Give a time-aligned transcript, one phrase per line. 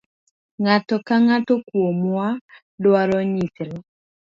[0.61, 2.27] Ng'ato ka ng'ato kuomwa
[2.83, 3.71] dwanyisre.